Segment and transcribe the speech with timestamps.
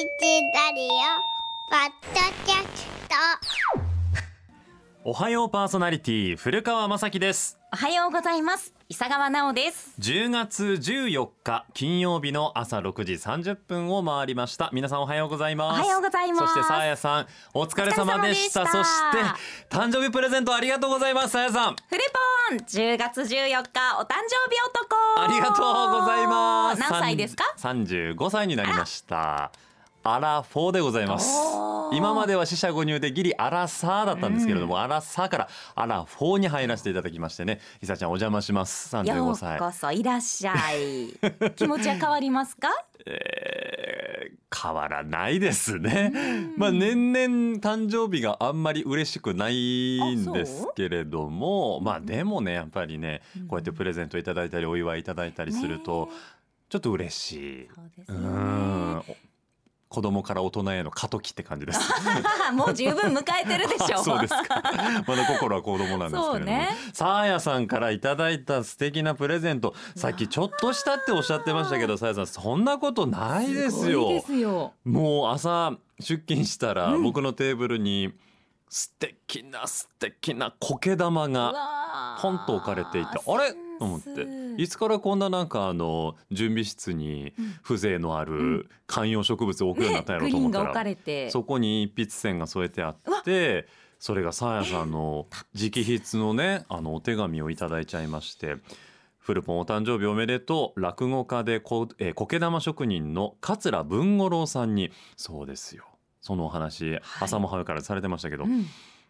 [0.00, 0.06] ラ
[0.74, 0.88] リオ
[1.68, 3.14] ポッドキャスト。
[5.04, 7.58] おはようパーソナリティ古川雅樹です。
[7.70, 8.72] おはようございます。
[8.88, 9.92] 伊佐川直です。
[10.00, 14.70] 10月14日金曜日の朝6時30分を回りました。
[14.72, 15.82] 皆さんおはようございます。
[15.82, 16.54] おはようございます。
[16.54, 18.62] そしてさあやさんお疲れ様でした。
[18.62, 18.84] お疲れ様でした。
[18.84, 19.18] そして
[19.68, 21.76] 誕生日プレゼントありがとうございますさあやさん。
[21.76, 22.00] フル
[22.48, 24.96] ポン10月14日お誕生日男。
[25.18, 26.80] ありがとうございます。
[26.80, 27.44] 何歳ですか？
[27.58, 29.52] 三35歳になりました
[30.02, 31.28] アラフォーでございます。
[31.92, 37.60] 今までは四捨五入でギリアラサーだったんですけれども、アラサーからアラフォーに入らせていただきましてね。
[37.82, 38.94] いさちゃんお邪魔します。
[38.96, 39.58] よ35う歳。
[39.58, 41.18] こそいらっしゃい。
[41.56, 42.68] 気持ちは変わりますか？
[43.06, 46.12] えー変わらないですね。
[46.56, 56.10] まあ年々誕生日があんまり嬉しくないんですけれども、まあでもねやっぱりねこうやってプレゼントいただいたりお祝いいただいたりすると
[56.68, 57.64] ちょっと嬉しい。
[57.66, 59.16] うそうですね
[59.90, 61.80] 子供から大人への過渡期って感じです。
[62.54, 64.62] もう十分迎えてるでしょあ そうですか。
[65.04, 69.74] まだ心は子供なんですけれどねさあやさんからいただいた素敵なプレゼント。
[69.96, 74.72] さっきちょっとしたっておっしゃってましたけど、さあやさんそんなことないですよ。
[74.84, 78.14] もう朝出勤したらうん僕のテーブルに
[78.68, 83.52] 素敵な素敵な苔玉がポンと置かれていてあれ？
[83.80, 84.62] と思って。
[84.62, 90.94] いつからこんななんかあの準備室に風情のある観葉植物を置くようになったんやろと思ったら
[91.30, 93.66] そこに一筆線が添えてあって
[93.98, 98.56] それがさあやさんの直筆のねあのお手紙をいただいちゃいまして。
[99.18, 105.84] フルポンお誕生日おめでとう落語家でこ、えー、苔玉職人の桂文五郎さんにそうですよ。
[106.22, 108.64] そのお話、朝も早からされてましたけど、うん。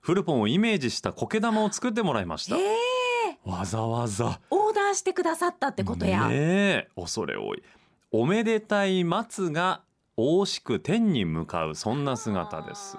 [0.00, 3.01] フルポンをイメージした苔玉を作ってもらいました、ええ
[3.44, 4.40] わざわざ。
[4.50, 6.88] オーダーしてくださったってことや、ねえ。
[6.96, 7.62] 恐れ多い。
[8.10, 9.82] おめでたい松が
[10.16, 12.96] 大しく天に向かうそんな姿です。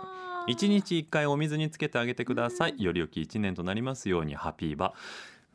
[0.48, 2.76] 一日一回お水につけてあげてください。
[2.78, 4.94] より良き一年となりますようにハピーバ。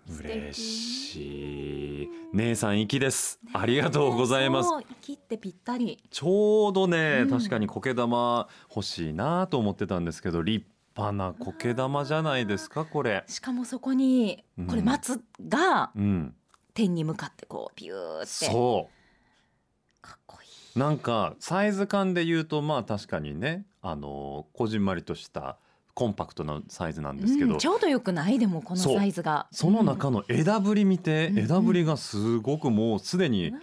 [0.08, 2.08] 嬉しい。
[2.32, 3.40] 姉さん粋です。
[3.52, 4.68] ありがとうございます。
[4.70, 5.98] そう切ってぴったり。
[6.10, 7.30] ちょうどね、うん。
[7.30, 10.64] 確かに苔玉欲しいなと思ってたんですけど立
[10.98, 13.24] 派な苔玉じゃないですかこれ。
[13.28, 16.34] しかもそこにうんこれ松がうん。
[16.74, 18.26] 天に向かってこうピューって。
[18.26, 20.02] そう。
[20.02, 20.78] かっこいい。
[20.78, 25.56] なんかサイズ感で言うとまあ確かにねあのこじんまりとした
[25.94, 28.38] コンパクトなサイズなんですけど、うんちょうどよくない？
[28.38, 29.48] でもこのサイズが。
[29.50, 31.38] その中の枝ぶり見て、うん。
[31.40, 33.60] 枝ぶりがすごくもうすでにうん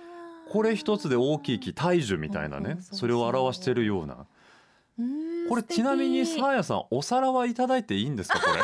[0.48, 4.26] これ一つで大きい木大樹みたいなねうんうんそれを表してるような。
[5.00, 8.62] うんこれちなみにさあやさんお皿はいただいていいんですかこれ？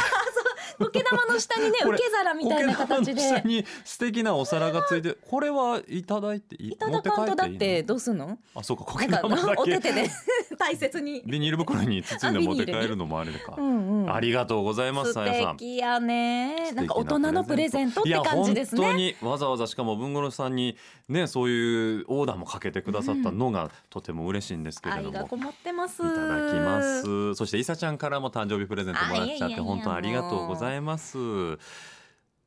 [0.85, 3.05] 苔玉の下にね受け皿みたいな形苔玉の
[3.35, 6.71] 下でに素敵なお皿がついて これはいただいていい？
[6.73, 8.37] いただかんとだってどうすんの？
[8.55, 9.55] あそうか苔玉だけ。
[9.55, 10.09] かお手手で。
[10.57, 11.23] 大切に。
[11.25, 14.13] ビニール袋に包んで持って帰るのもあれかうんうん。
[14.13, 15.57] ありがとうございます素さやさん。
[15.57, 16.71] 敵やね。
[16.73, 20.77] なんか大人のプレゼントって感じですいや本当ねにわざわざしかも文五郎さんに
[21.09, 26.01] ねそういうオーダーもかけてくださったのがとても嬉しいんですけれども、こもってます。
[26.01, 27.35] いただきます。
[27.35, 30.70] そしていさちゃんからも誕生日プレゼントもらっちゃって本当ありがとうございます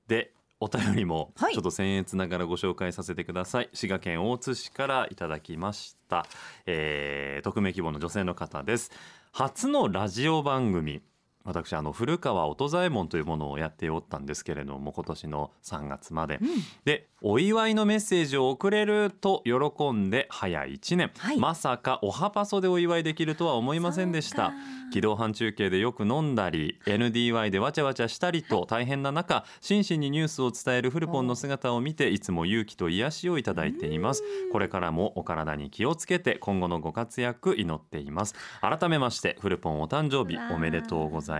[0.07, 1.53] でお便りもはい。
[1.53, 6.25] ちょっと僭越ながらご紹介させてください、滋賀県大津市からいただきました、
[6.65, 8.91] えー、匿名希望の女性の方です。
[9.33, 11.03] 初のラジオ番組
[11.44, 16.49] 私あの古川音左衛門というものをやっておったんですけれども今年の3月まで、うん。
[16.84, 21.38] でお祝いのメッセージを送れると喜んで早1年、はい。
[21.38, 24.37] まさかおはパソでお祝いできるとは思いませんでした。
[24.37, 24.55] そうか
[24.93, 34.22] 機動班中継でよく飲んだり NDY でわちゃわちゃしたりと大変な中真摯にニュースを伝えるフルポンの姿を見ていつも勇気と癒しをいただいています。
[34.53, 38.34] これからもお体に気をつけて今後のご活躍祈っています。
[38.61, 41.34] 改めましてフルポンお誕生日おめでとうございます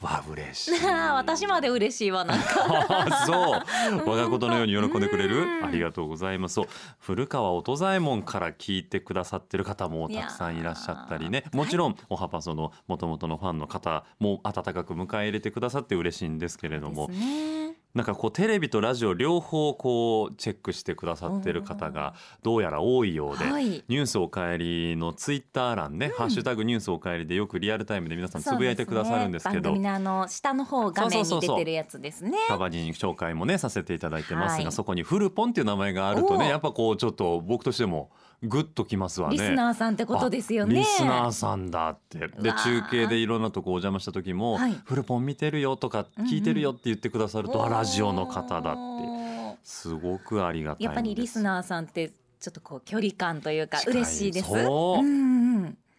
[0.00, 0.86] わ嬉しい。
[1.12, 2.46] 私まで嬉しいわなんか。
[2.88, 3.62] あ そう。
[4.08, 5.42] 我がことのように喜んでくれる。
[5.42, 5.64] うん。
[5.64, 6.60] ありがとうございます。
[7.00, 11.44] 古川音左衛門から聞いてくださってる方もたくさんいらっしゃったりね。
[11.52, 17.08] もちろんおはパソのもともとのファンの方も温かく迎え入れてくださって嬉しいんですけれども。
[17.08, 23.64] ねなんかこうテレビとラジオ両方こうチェックしてくださってる方がどうやら多いようで、はい。
[23.64, 29.74] ニュースおかえりのツイッター欄ね、ハッシュタグニュースおかえりでよくリアルタイムで皆さんつぶやいてくださるんですけど。
[29.74, 32.38] ねあの下の方画面に出てるやつですね。
[32.46, 34.72] たまに紹介もねさせていただいてますが、はい。
[34.72, 38.10] そこにフルポンっていう名前があるとねやっぱこうちょっと僕としても
[38.42, 39.36] グッときますわね。
[39.36, 40.76] リスナーさんってことですよね。
[40.76, 42.18] あリスナーさんだって。
[42.18, 44.74] で中継でいろんなとこお邪魔した時も、はい。
[44.84, 49.58] フルポン見てるよとか聞いてるよって言ってくださると、あラジオの方だって。
[49.64, 54.48] すごくありがたいやっぱりリスナーさんってちょっとこう距離感というか嬉しいです。
[54.48, 55.00] そう。
[55.00, 55.37] うんうん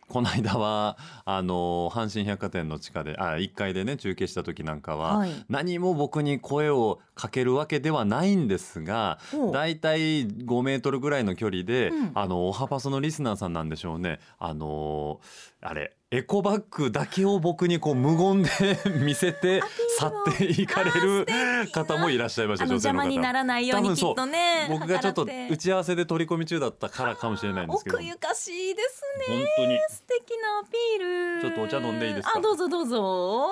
[0.10, 5.46] この間はあの阪神百貨店の地下であ1階でね中継した時なんかは、はい。
[5.48, 9.54] 何も僕に声をかけるわけではないんですがほう。
[9.54, 12.12] だいたい5メートルぐらいの距離で、うん。
[12.16, 14.20] あのおはパソのリスナーさんなんでしょうね。
[14.40, 15.20] あの
[15.62, 18.50] あれエコバッグだけを僕にこう無言で
[19.04, 19.62] 見せて
[20.00, 21.26] 去っていかれる
[21.74, 24.68] 方もいらっしゃいました邪魔にな方らないようにきっとね。
[24.70, 27.98] 僕がちょっと打ち合わせで取り込み中だったからかもしれないんですけど。
[27.98, 29.36] 奥ゆかしいですね。
[29.36, 29.80] 本当に。
[29.90, 31.42] 素敵なアピール。
[31.42, 32.34] ちょっとお茶飲んでいいですか？
[32.38, 33.48] あ、どうぞどうぞ。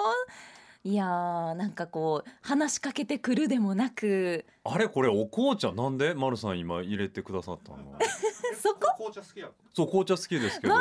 [0.83, 4.45] いやーなんかこう話しかけてくるでもなく。
[4.63, 6.13] あれこれお紅茶なんで？
[6.13, 7.77] 丸さん今入れてくださったの
[8.63, 8.95] そこ？
[8.97, 9.49] 紅茶好きや。
[9.75, 10.73] そう紅茶好きですけど。
[10.73, 10.79] わ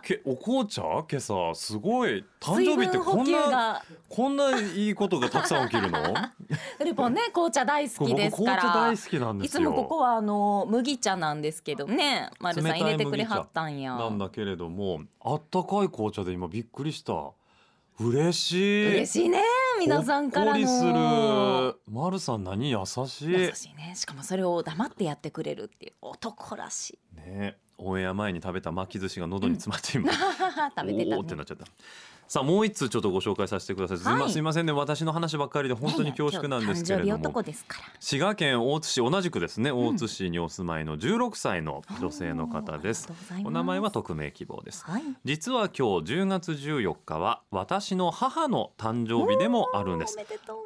[0.00, 0.82] けお紅茶？
[0.82, 2.24] 今朝すごい。
[2.40, 3.84] 誕水生日ってこんなが。
[4.08, 5.98] こんないいことがたくさん起きるの？
[6.84, 8.62] ルポンね紅茶大好きですから。
[8.62, 9.62] 大好きなんですよ。
[9.62, 12.30] いつもここはあの麦茶なんですけどね。
[12.40, 13.94] 丸さん入れてくれはったんや。
[13.96, 17.32] なんだけれどもあったかい紅茶で今びっくりした。
[17.98, 18.88] 嬉しい。
[18.94, 19.42] 嬉しいね
[19.78, 21.80] 皆さんからほっこりすのる。
[21.90, 22.70] 丸さん何？
[22.70, 23.30] 優しい。
[23.30, 23.92] 優しいね。
[23.94, 27.16] しかもそれを黙ってやってくれるっていう男らしい。
[27.16, 30.12] ねオンエア前に食べた巻き寿司が喉に詰まって今、
[30.76, 31.16] 食べてたね。
[31.16, 31.66] おーってなっちゃった。
[32.30, 34.70] さあもう一通ちょっとご紹介させてください、すいまはいすいませんね。
[34.70, 37.44] 私の話ばっかりで本当に恐縮なんですけれども。
[37.98, 43.08] 滋賀県大津市同じくですね大津市にお住まいの16歳の女性の方です。
[43.44, 44.84] お名前は匿名希望です。
[44.84, 45.02] はい。
[45.24, 50.16] 実は今日10月14日は私の母の誕生日でもあるんです。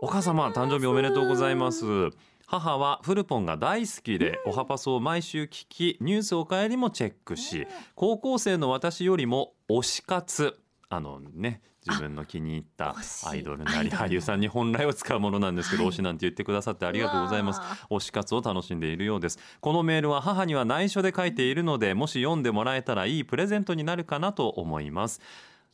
[0.02, 2.10] お母様誕生日おめでとうございます
[2.46, 10.58] 母はフルポンが大好きで、おはパソを毎週聞きニュースおかえりもチェックし、高校生の私よりも推し活。
[10.90, 12.94] あのね自分の気に入った
[13.26, 15.92] アイドルなり俳優さんに本来は使うものなんですけど、はい。
[15.92, 17.60] 推しなんて言ってくださってありがとうございます。
[17.90, 19.38] 推し活を楽しんでいるようです。
[19.60, 25.20] このメールは母には内緒で書いているのでもし読んでもらえたらいいプレゼントになるかなと思います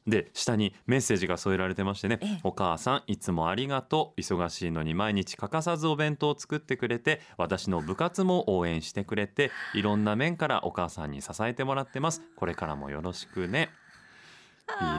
[0.06, 2.40] で下にメッセージが添えられてましてね、ええ。
[2.42, 4.20] お母さんいつもありがとう。
[4.20, 12.22] 忙しいのに毎日欠かさずお弁当を作ってくれて私の部活も応援してくれていろんな面からお母さんに支えてもらってます。
[12.36, 13.70] これからもよろしくね。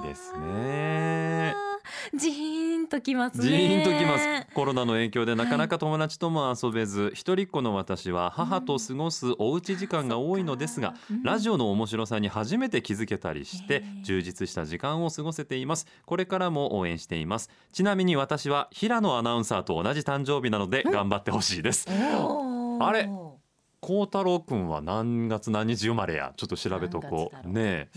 [0.03, 1.53] いいですね。
[1.55, 3.43] あーンときますね。
[3.43, 4.25] ジーンときます。
[4.53, 11.23] コロナの影響でなかなか友達とも遊べず、一人っ子の私は母と過ごすおうち時間が多いのですが、うん。
[11.23, 15.87] ラジオの面白さに初めて気づけたりして充実した時間を過ごせています。
[16.05, 17.49] これからも応援しています。
[17.71, 21.87] ちなみに私は平野アナウンサーと同じ誕生日なので頑張ってほしいです。
[21.89, 23.09] あれ？
[23.79, 26.33] 孝太郎くんは何月何日生まれや？
[26.37, 27.47] ちょっと調べとこう。
[27.47, 27.89] ねえ。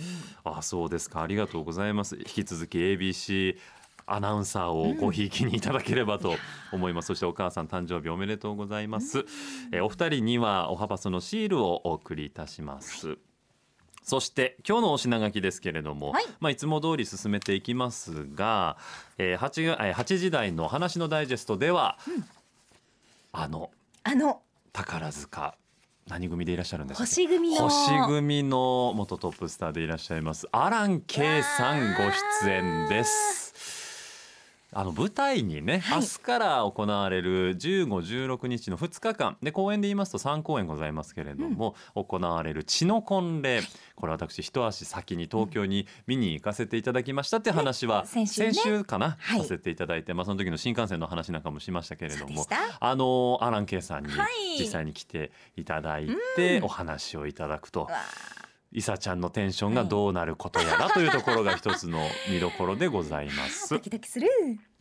[0.46, 0.52] うん。
[0.56, 1.20] あそうですか。
[1.20, 2.16] ありがとうございます。
[2.16, 3.58] 引き続き ABC
[4.06, 6.36] アナウンサーをごひいきにいただければと
[6.72, 9.24] 思います、そしてお母さん誕生日おめでとうございます、
[9.72, 13.18] えお二人にはおはパスのシールをお送りいたします、
[14.02, 16.24] そして今日のお品書きですけれども、はい。
[16.24, 18.76] いまあ、いつも通り進めていきますが、
[19.16, 21.98] えー、8, がえー8時台の話のダイジェストでは、
[23.32, 23.70] あの
[24.02, 24.42] あの。
[24.72, 25.54] 宝塚
[26.08, 27.04] 何組でいらっしゃるんですか？
[27.06, 27.68] 星組の。
[27.68, 32.02] 星組の元トップスターでいらっしゃいますアラン圭さんご
[32.44, 33.83] 出演です。
[34.74, 36.00] あの舞台にね、はい。
[36.00, 37.86] 明日から行われる15、
[38.28, 39.36] 16日の2日間。
[39.42, 43.62] で公演で言いますと3公演ございますけれども、行われる血の婚礼。
[43.94, 48.84] これ私一足先に東京に見に行かせていただきましたって話は、ね先週ね。
[48.84, 49.40] かな、はい。
[49.40, 52.44] させていただいて、まあ、その時の新幹線の話なんかもしましたけれども
[52.80, 54.58] あのアラン・ケイさんにはい。
[54.58, 57.82] 実際に来ていただいてお話をいただくと。
[57.82, 57.90] わ。
[58.74, 63.70] イサちゃんのテンションがどうなることやらというところが一つの見どころでございます。
[63.70, 63.78] ド。
[63.78, 64.28] キドキする。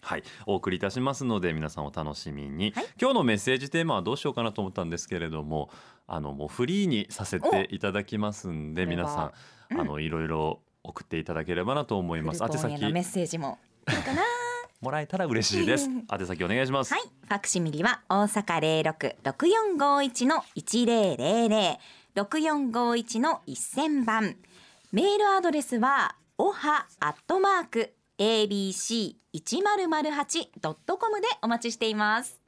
[0.01, 2.85] はい、お送りいたしますので皆さんお楽しみに、はい。
[2.99, 5.69] 今日のメッセージテーマはどうしようかなと思ったんですけれども
[6.07, 9.31] あのもうフリーにさせていただきますんでお皆さ
[9.69, 9.81] ん、うん。
[9.81, 12.43] あのいろいろ送っていただければなと思います。
[12.43, 12.91] 宛先。
[12.91, 13.59] メッセージも。
[13.85, 14.23] かな。
[14.81, 15.87] もらえたら嬉しいです。
[16.11, 16.93] 宛先お願いします。
[16.93, 21.79] はい、ファクシミリは大阪零六六四五一の一零零零
[22.15, 24.35] 六四五一の一千番。
[24.91, 32.42] メールアドレスはおはアットマーク abc 一0 0 8ドットコムでお待ちしています。